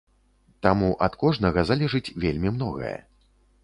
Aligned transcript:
Таму 0.67 0.89
ад 1.09 1.19
кожнага 1.25 1.67
залежыць 1.73 2.05
вельмі 2.27 2.49
многае. 2.59 2.95